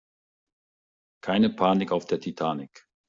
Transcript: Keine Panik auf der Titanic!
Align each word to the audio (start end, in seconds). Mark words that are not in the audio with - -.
Keine 1.23 1.51
Panik 1.51 1.91
auf 1.91 2.07
der 2.07 2.19
Titanic! 2.19 2.87